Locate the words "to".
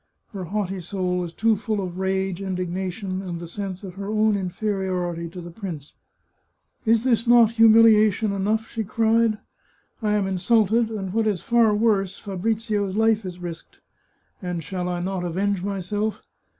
5.29-5.41